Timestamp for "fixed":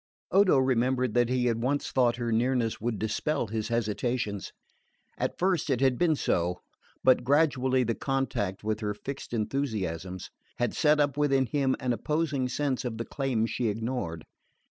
8.95-9.31